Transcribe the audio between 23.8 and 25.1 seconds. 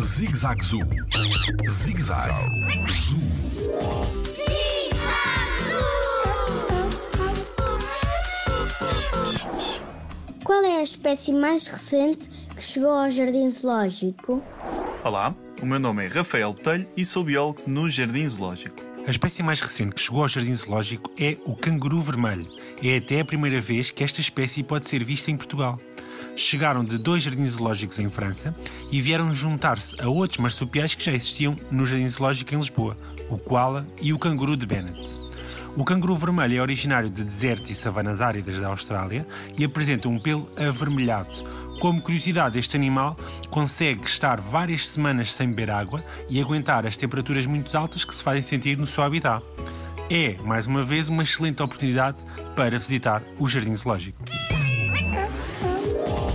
que esta espécie pode ser